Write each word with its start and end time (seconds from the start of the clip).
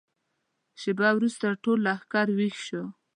شېبه 0.81 1.09
وروسته 1.17 1.45
ټول 1.63 1.77
لښکر 1.85 2.27
ويښ 2.37 2.57
شو. 2.67 2.83